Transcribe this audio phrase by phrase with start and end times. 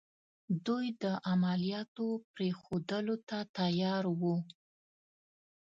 [0.65, 4.35] دوی د عملیاتو پرېښودلو ته تیار وو.